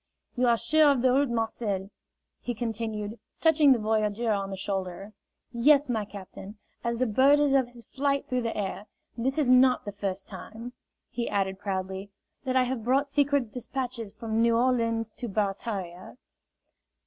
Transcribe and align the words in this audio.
"You 0.35 0.47
are 0.47 0.57
sure 0.57 0.89
of 0.89 1.03
the 1.03 1.11
route, 1.13 1.29
Marcel?" 1.29 1.91
he 2.39 2.55
continued, 2.55 3.19
touching 3.39 3.71
the 3.71 3.77
voyageur 3.77 4.31
on 4.31 4.49
the 4.49 4.57
shoulder. 4.57 5.13
"Yes, 5.51 5.89
my 5.89 6.05
captain. 6.05 6.57
As 6.83 6.97
the 6.97 7.05
bird 7.05 7.37
is 7.37 7.53
of 7.53 7.67
his 7.67 7.85
flight 7.85 8.25
through 8.25 8.41
the 8.41 8.57
air. 8.57 8.87
This 9.15 9.37
is 9.37 9.47
not 9.47 9.85
the 9.85 9.91
first 9.91 10.27
time," 10.27 10.73
he 11.11 11.29
added 11.29 11.59
proudly, 11.59 12.09
"that 12.45 12.55
I 12.55 12.63
have 12.63 12.83
brought 12.83 13.07
secret 13.09 13.51
despatches 13.51 14.11
from 14.11 14.41
New 14.41 14.57
Orleans 14.57 15.13
to 15.13 15.27
Barataria." 15.27 16.17